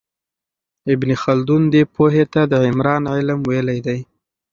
ابن 0.93 1.09
خلدون 1.23 1.61
دې 1.73 1.83
پوهې 1.95 2.23
ته 2.33 2.41
د 2.51 2.53
عمران 2.67 3.03
علم 3.13 3.39
ویلی 3.47 3.79
دی. 3.85 3.99